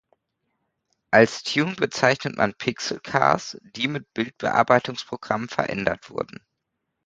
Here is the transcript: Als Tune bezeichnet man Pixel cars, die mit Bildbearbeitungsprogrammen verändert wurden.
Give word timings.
Als 1.11 1.43
Tune 1.43 1.75
bezeichnet 1.75 2.35
man 2.35 2.55
Pixel 2.55 2.99
cars, 3.01 3.59
die 3.61 3.87
mit 3.87 4.11
Bildbearbeitungsprogrammen 4.15 5.47
verändert 5.47 6.09
wurden. 6.09 6.43